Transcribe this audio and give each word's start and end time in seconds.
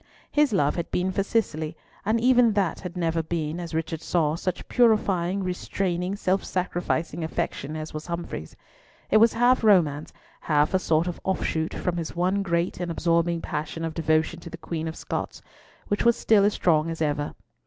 His 0.31 0.51
love 0.51 0.77
had 0.77 0.89
been 0.89 1.11
for 1.11 1.21
Cicely, 1.21 1.77
and 2.03 2.19
even 2.19 2.53
that 2.53 2.79
had 2.79 2.97
never 2.97 3.21
been, 3.21 3.59
as 3.59 3.75
Richard 3.75 4.01
saw, 4.01 4.33
such 4.35 4.67
purifying, 4.67 5.43
restraining, 5.43 6.15
self 6.15 6.43
sacrificing 6.43 7.23
affection 7.23 7.75
as 7.75 7.93
was 7.93 8.07
Humfrey's. 8.07 8.55
It 9.11 9.17
was 9.17 9.33
half 9.33 9.63
romance, 9.63 10.11
half 10.39 10.73
a 10.73 10.79
sort 10.79 11.05
of 11.05 11.21
offshoot 11.23 11.75
from 11.75 11.97
his 11.97 12.15
one 12.15 12.41
great 12.41 12.79
and 12.79 12.89
absorbing 12.89 13.41
passion 13.41 13.85
of 13.85 13.93
devotion 13.93 14.39
to 14.39 14.49
the 14.49 14.57
Queen 14.57 14.87
of 14.87 14.95
Scots, 14.95 15.39
which 15.87 16.03
was 16.03 16.17
still 16.17 16.45
as 16.45 16.55
strong 16.55 16.89
as 16.89 16.99
ever. 16.99 17.35